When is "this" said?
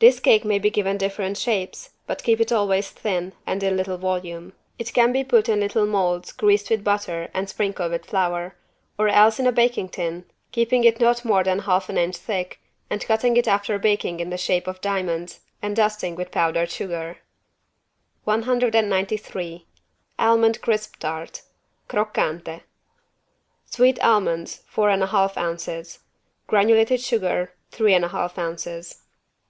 0.00-0.20